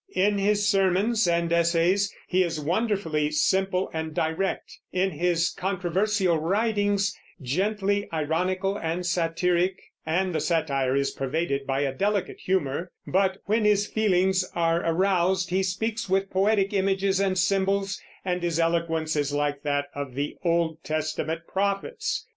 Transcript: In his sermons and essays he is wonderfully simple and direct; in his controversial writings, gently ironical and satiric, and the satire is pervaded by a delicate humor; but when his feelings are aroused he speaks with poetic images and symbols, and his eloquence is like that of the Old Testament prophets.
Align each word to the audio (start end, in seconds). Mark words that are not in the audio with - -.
In 0.15 0.39
his 0.39 0.67
sermons 0.67 1.27
and 1.27 1.53
essays 1.53 2.11
he 2.27 2.43
is 2.43 2.59
wonderfully 2.59 3.29
simple 3.29 3.91
and 3.93 4.15
direct; 4.15 4.79
in 4.91 5.11
his 5.11 5.51
controversial 5.51 6.39
writings, 6.39 7.15
gently 7.39 8.09
ironical 8.11 8.77
and 8.77 9.05
satiric, 9.05 9.79
and 10.03 10.33
the 10.33 10.39
satire 10.39 10.95
is 10.95 11.11
pervaded 11.11 11.67
by 11.67 11.81
a 11.81 11.93
delicate 11.93 12.39
humor; 12.39 12.89
but 13.05 13.37
when 13.45 13.63
his 13.63 13.85
feelings 13.85 14.43
are 14.55 14.81
aroused 14.83 15.51
he 15.51 15.61
speaks 15.61 16.09
with 16.09 16.31
poetic 16.31 16.73
images 16.73 17.19
and 17.19 17.37
symbols, 17.37 18.01
and 18.25 18.41
his 18.41 18.59
eloquence 18.59 19.15
is 19.15 19.31
like 19.31 19.61
that 19.61 19.85
of 19.93 20.15
the 20.15 20.35
Old 20.43 20.83
Testament 20.83 21.41
prophets. 21.47 22.25